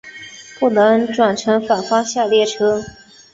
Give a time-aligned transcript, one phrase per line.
[0.59, 2.81] 不能转乘反方向列车。